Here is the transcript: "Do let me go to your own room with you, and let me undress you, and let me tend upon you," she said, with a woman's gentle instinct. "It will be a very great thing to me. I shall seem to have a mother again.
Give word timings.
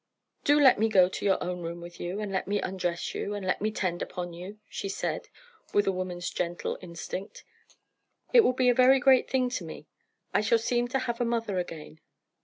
"Do 0.43 0.59
let 0.59 0.79
me 0.79 0.89
go 0.89 1.07
to 1.07 1.25
your 1.25 1.37
own 1.43 1.61
room 1.61 1.79
with 1.79 1.99
you, 1.99 2.19
and 2.19 2.31
let 2.31 2.47
me 2.47 2.59
undress 2.59 3.13
you, 3.13 3.35
and 3.35 3.45
let 3.45 3.61
me 3.61 3.69
tend 3.69 4.01
upon 4.01 4.33
you," 4.33 4.57
she 4.67 4.89
said, 4.89 5.27
with 5.75 5.85
a 5.85 5.91
woman's 5.91 6.31
gentle 6.31 6.79
instinct. 6.81 7.43
"It 8.33 8.39
will 8.43 8.53
be 8.53 8.69
a 8.69 8.73
very 8.73 8.99
great 8.99 9.29
thing 9.29 9.47
to 9.51 9.63
me. 9.63 9.85
I 10.33 10.41
shall 10.41 10.57
seem 10.57 10.87
to 10.87 10.97
have 11.01 11.21
a 11.21 11.23
mother 11.25 11.59
again. 11.59 11.99